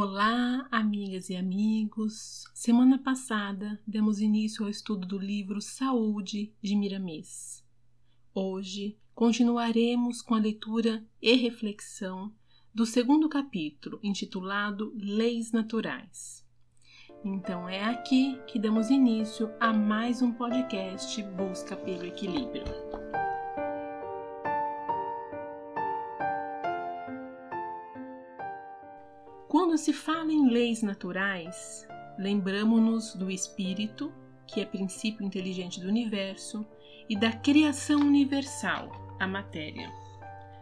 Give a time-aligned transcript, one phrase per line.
[0.00, 2.44] Olá, amigas e amigos!
[2.54, 7.64] Semana passada demos início ao estudo do livro Saúde de Miramês.
[8.32, 12.32] Hoje continuaremos com a leitura e reflexão
[12.72, 16.46] do segundo capítulo, intitulado Leis Naturais.
[17.24, 22.62] Então é aqui que damos início a mais um podcast Busca pelo Equilíbrio.
[29.78, 31.86] Quando se fala em leis naturais,
[32.18, 34.12] lembramos-nos do espírito,
[34.44, 36.66] que é princípio inteligente do universo,
[37.08, 39.88] e da criação universal, a matéria.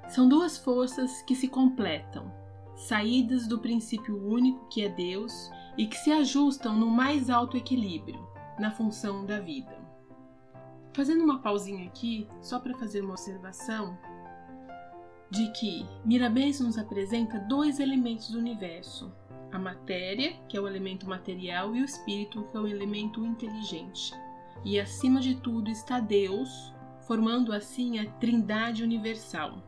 [0.07, 2.31] São duas forças que se completam,
[2.75, 8.21] saídas do princípio único que é Deus e que se ajustam no mais alto equilíbrio,
[8.59, 9.79] na função da vida.
[10.93, 13.97] Fazendo uma pausinha aqui, só para fazer uma observação,
[15.31, 19.13] de que Mirabês nos apresenta dois elementos do universo:
[19.51, 24.13] a matéria, que é o elemento material, e o espírito, que é o elemento inteligente.
[24.65, 26.73] E acima de tudo está Deus,
[27.07, 29.63] formando assim a Trindade universal.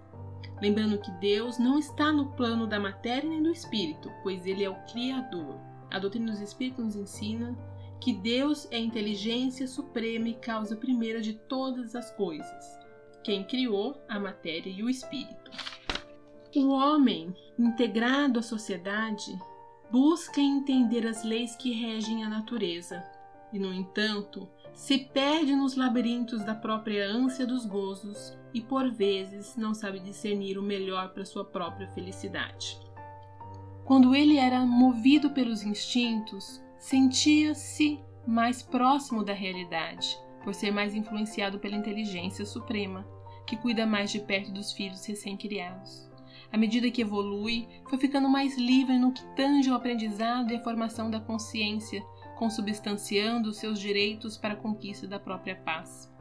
[0.61, 4.71] Lembrando que Deus não está no plano da matéria nem do espírito, pois ele é
[4.71, 5.57] o Criador.
[5.91, 7.57] A doutrina dos Espíritos nos ensina
[8.01, 12.88] que Deus é a inteligência suprema e causa primeira de todas as coisas
[13.23, 15.51] quem criou a matéria e o espírito.
[16.57, 19.39] O homem, integrado à sociedade,
[19.91, 23.03] busca entender as leis que regem a natureza
[23.53, 29.57] e, no entanto, se perde nos labirintos da própria ânsia dos gozos e, por vezes,
[29.57, 32.79] não sabe discernir o melhor para sua própria felicidade.
[33.85, 41.59] Quando ele era movido pelos instintos, sentia-se mais próximo da realidade, por ser mais influenciado
[41.59, 43.07] pela inteligência suprema
[43.49, 46.09] que cuida mais de perto dos filhos recém-criados.
[46.53, 50.61] À medida que evolui, foi ficando mais livre no que tange ao aprendizado e à
[50.63, 52.03] formação da consciência,
[52.37, 56.13] consubstanciando seus direitos para a conquista da própria paz.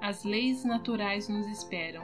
[0.00, 2.02] As leis naturais nos esperam.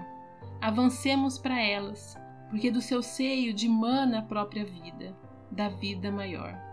[0.60, 2.16] Avancemos para elas,
[2.48, 5.16] porque do seu seio dimana a própria vida,
[5.50, 6.69] da vida maior.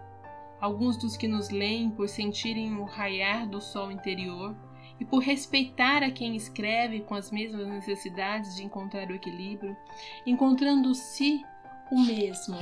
[0.60, 4.56] Alguns dos que nos leem por sentirem o raiar do sol interior
[5.00, 9.78] e por respeitar a quem escreve com as mesmas necessidades de encontrar o equilíbrio,
[10.26, 11.44] encontrando-se
[11.92, 12.58] o mesmo,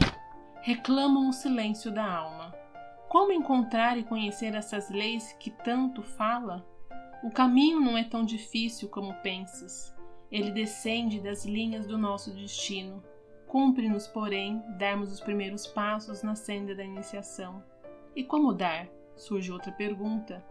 [0.61, 2.53] reclamam o silêncio da alma.
[3.07, 6.67] Como encontrar e conhecer essas leis que tanto fala?
[7.23, 9.95] O caminho não é tão difícil como pensas.
[10.31, 13.01] Ele descende das linhas do nosso destino.
[13.47, 17.63] Cumpre-nos, porém, darmos os primeiros passos na senda da iniciação.
[18.15, 18.87] E como dar?
[19.17, 20.41] Surge outra pergunta.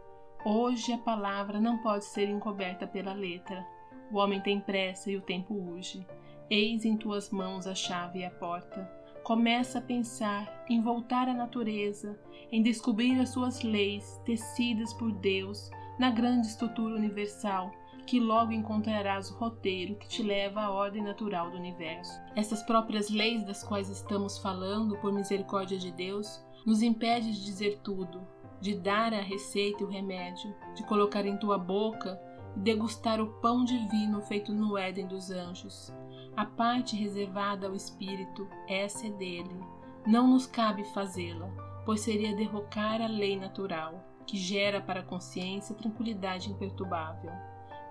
[0.44, 3.66] Hoje a palavra não pode ser encoberta pela letra.
[4.12, 6.06] O homem tem pressa e o tempo urge.
[6.50, 8.86] Eis em tuas mãos a chave e a porta.
[9.22, 12.20] Começa a pensar em voltar à natureza,
[12.52, 17.72] em descobrir as suas leis, tecidas por Deus, na grande estrutura universal,
[18.06, 22.20] que logo encontrarás o roteiro que te leva à ordem natural do universo.
[22.36, 27.80] Essas próprias leis das quais estamos falando, por misericórdia de Deus, nos impede de dizer
[27.82, 28.26] tudo,
[28.60, 32.20] de dar a receita e o remédio, de colocar em tua boca
[32.56, 35.92] e degustar o pão divino feito no Éden dos anjos.
[36.36, 39.60] A parte reservada ao Espírito, essa é dele.
[40.06, 41.48] Não nos cabe fazê-la,
[41.84, 47.30] pois seria derrocar a lei natural, que gera para a consciência tranquilidade imperturbável.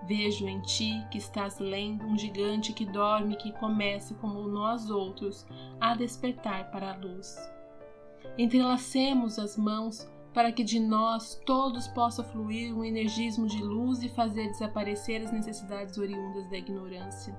[0.06, 4.90] Vejo em ti que estás lendo um gigante que dorme e que começa, como nós
[4.90, 5.46] outros,
[5.80, 7.34] a despertar para a luz.
[8.36, 14.08] Entrelacemos as mãos para que de nós todos possa fluir um energismo de luz e
[14.08, 17.34] fazer desaparecer as necessidades oriundas da ignorância.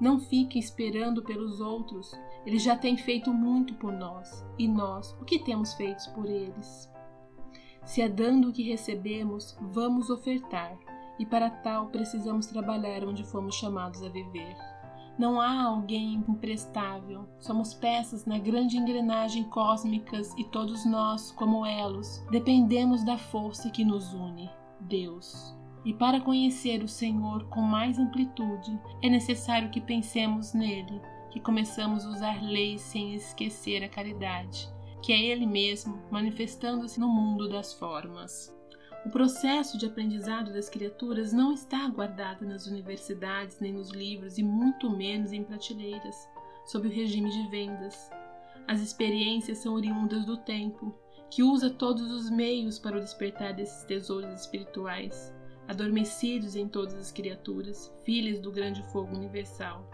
[0.00, 5.26] Não fique esperando pelos outros, eles já têm feito muito por nós, e nós, o
[5.26, 6.90] que temos feito por eles?
[7.84, 10.78] Se é dando o que recebemos, vamos ofertar,
[11.18, 14.56] e para tal precisamos trabalhar onde fomos chamados a viver.
[15.20, 17.28] Não há alguém imprestável.
[17.38, 23.84] Somos peças na grande engrenagem cósmicas e todos nós, como elos, dependemos da força que
[23.84, 24.48] nos une,
[24.80, 25.54] Deus.
[25.84, 32.06] E para conhecer o Senhor com mais amplitude, é necessário que pensemos nele, que começamos
[32.06, 34.70] a usar leis sem esquecer a caridade,
[35.02, 38.58] que é Ele mesmo manifestando-se no mundo das formas.
[39.04, 44.42] O processo de aprendizado das criaturas não está guardado nas universidades nem nos livros e
[44.42, 46.28] muito menos em prateleiras,
[46.66, 48.10] sob o regime de vendas.
[48.68, 50.94] As experiências são oriundas do tempo,
[51.30, 55.32] que usa todos os meios para o despertar desses tesouros espirituais,
[55.66, 59.88] adormecidos em todas as criaturas, filhas do grande fogo universal.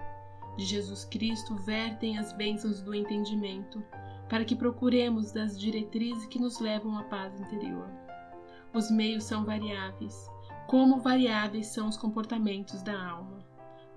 [0.57, 3.81] De Jesus Cristo vertem as bênçãos do entendimento,
[4.29, 8.06] para que procuremos das diretrizes que nos levam à paz interior.
[8.77, 10.31] Os meios são variáveis,
[10.67, 13.39] como variáveis são os comportamentos da alma.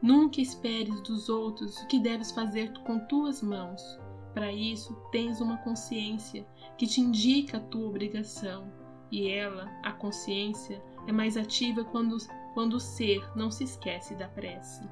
[0.01, 3.99] Nunca esperes dos outros o que deves fazer com tuas mãos.
[4.33, 6.47] Para isso, tens uma consciência
[6.77, 8.71] que te indica a tua obrigação,
[9.11, 12.15] e ela, a consciência, é mais ativa quando,
[12.53, 14.89] quando o ser não se esquece da prece.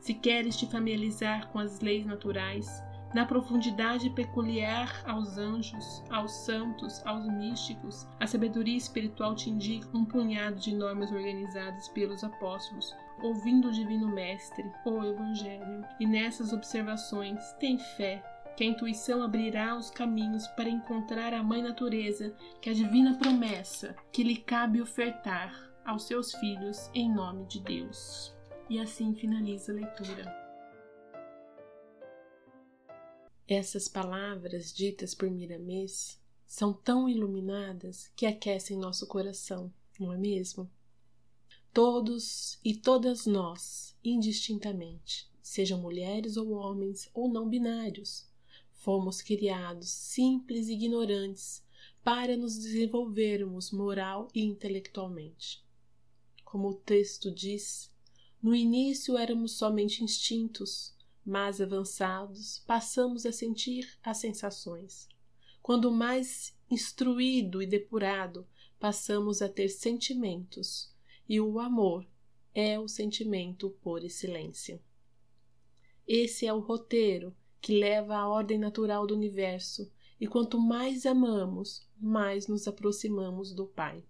[0.00, 2.82] Se queres te familiarizar com as leis naturais,
[3.14, 10.04] na profundidade peculiar aos anjos, aos santos, aos místicos, a sabedoria espiritual te indica um
[10.04, 15.84] punhado de normas organizadas pelos apóstolos, ouvindo o Divino Mestre, o Evangelho.
[16.00, 18.20] E nessas observações, tem fé
[18.56, 23.14] que a intuição abrirá os caminhos para encontrar a Mãe Natureza, que é a divina
[23.14, 25.52] promessa que lhe cabe ofertar
[25.84, 28.34] aos seus filhos em nome de Deus.
[28.68, 30.43] E assim finaliza a leitura.
[33.46, 39.70] Essas palavras ditas por Miramês são tão iluminadas que aquecem nosso coração,
[40.00, 40.70] não é mesmo?
[41.70, 48.26] Todos e todas nós, indistintamente, sejam mulheres ou homens ou não binários,
[48.72, 51.62] fomos criados simples e ignorantes
[52.02, 55.62] para nos desenvolvermos moral e intelectualmente.
[56.44, 57.90] Como o texto diz,
[58.42, 60.93] no início éramos somente instintos,
[61.24, 65.08] mais avançados, passamos a sentir as sensações.
[65.62, 68.46] Quando mais instruído e depurado,
[68.78, 70.94] passamos a ter sentimentos,
[71.26, 72.06] e o amor
[72.54, 74.80] é o sentimento por excelência.
[76.06, 79.90] Esse é o roteiro que leva à ordem natural do universo,
[80.20, 84.04] e quanto mais amamos, mais nos aproximamos do Pai.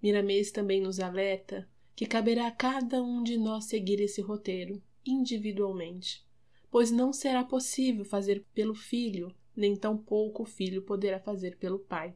[0.00, 4.80] Miramês também nos alerta que caberá a cada um de nós seguir esse roteiro
[5.10, 6.24] individualmente,
[6.70, 12.14] pois não será possível fazer pelo filho, nem tampouco o filho poderá fazer pelo pai,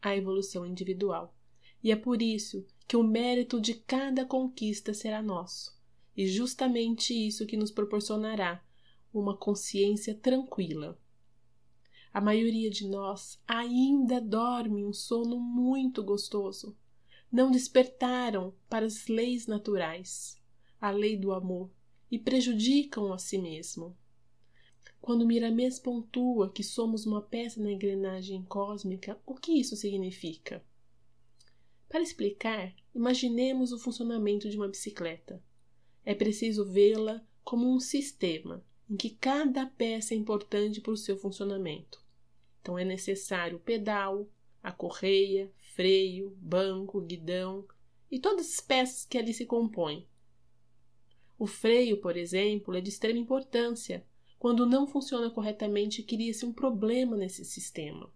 [0.00, 1.34] a evolução individual.
[1.82, 5.76] E é por isso que o mérito de cada conquista será nosso,
[6.16, 8.64] e justamente isso que nos proporcionará
[9.12, 10.98] uma consciência tranquila.
[12.12, 16.76] A maioria de nós ainda dorme um sono muito gostoso.
[17.30, 20.40] Não despertaram para as leis naturais,
[20.80, 21.70] a lei do amor,
[22.10, 23.96] e prejudicam a si mesmo.
[25.00, 30.64] Quando Miramês pontua que somos uma peça na engrenagem cósmica, o que isso significa?
[31.88, 35.42] Para explicar, imaginemos o funcionamento de uma bicicleta.
[36.04, 41.16] É preciso vê-la como um sistema em que cada peça é importante para o seu
[41.16, 42.04] funcionamento.
[42.60, 44.28] Então é necessário o pedal,
[44.62, 47.64] a correia, freio, banco, guidão
[48.10, 50.06] e todas as peças que ali se compõem.
[51.38, 54.06] O freio, por exemplo, é de extrema importância.
[54.38, 58.10] Quando não funciona corretamente, cria-se um problema nesse sistema.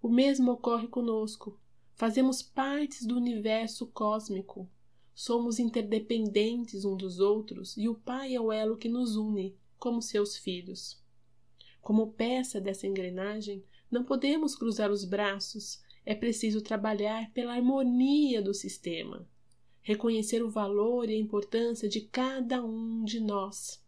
[0.00, 1.58] O mesmo ocorre conosco.
[1.94, 4.70] Fazemos partes do universo cósmico.
[5.14, 10.02] Somos interdependentes um dos outros e o Pai é o elo que nos une, como
[10.02, 11.02] seus filhos.
[11.80, 18.54] Como peça dessa engrenagem, não podemos cruzar os braços, é preciso trabalhar pela harmonia do
[18.54, 19.28] sistema
[19.84, 23.84] reconhecer o valor e a importância de cada um de nós.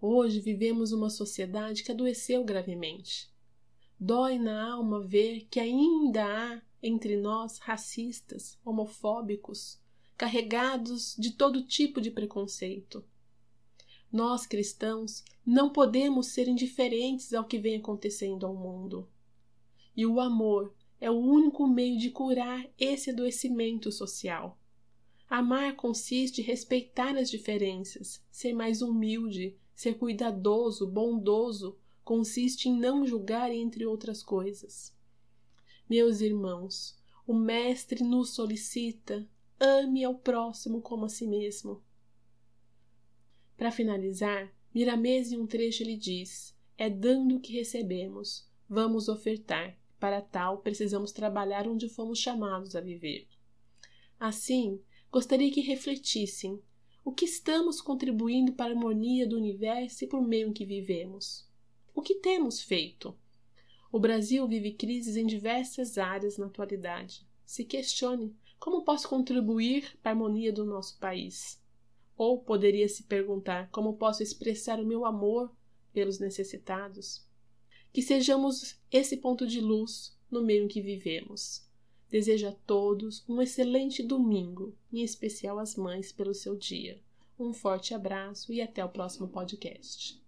[0.00, 3.28] Hoje vivemos uma sociedade que adoeceu gravemente.
[3.98, 9.80] Dói na alma ver que ainda há entre nós racistas, homofóbicos,
[10.16, 13.04] carregados de todo tipo de preconceito.
[14.12, 19.08] Nós cristãos não podemos ser indiferentes ao que vem acontecendo ao mundo.
[19.96, 24.58] E o amor é o único meio de curar esse adoecimento social.
[25.28, 33.04] Amar consiste em respeitar as diferenças, ser mais humilde, ser cuidadoso, bondoso, consiste em não
[33.04, 34.94] julgar entre outras coisas.
[35.88, 41.82] Meus irmãos, o Mestre nos solicita: ame ao próximo como a si mesmo.
[43.56, 49.76] Para finalizar, Miramês em um trecho ele diz: É dando que recebemos, vamos ofertar.
[49.98, 53.26] Para tal, precisamos trabalhar onde fomos chamados a viver.
[54.18, 56.62] Assim, gostaria que refletissem
[57.04, 61.48] o que estamos contribuindo para a harmonia do universo e por meio em que vivemos.
[61.94, 63.16] O que temos feito?
[63.92, 67.26] O Brasil vive crises em diversas áreas na atualidade.
[67.44, 71.62] Se questione como posso contribuir para a harmonia do nosso país.
[72.16, 75.54] Ou poderia se perguntar como posso expressar o meu amor
[75.92, 77.25] pelos necessitados.
[77.92, 81.64] Que sejamos esse ponto de luz no meio em que vivemos.
[82.10, 87.00] Desejo a todos um excelente domingo, em especial às mães pelo seu dia.
[87.38, 90.20] Um forte abraço e até o próximo podcast.